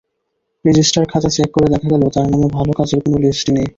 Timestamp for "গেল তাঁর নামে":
1.93-2.47